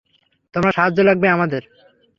[0.53, 1.61] তোমার সাহায্য লাগবে আমাদের।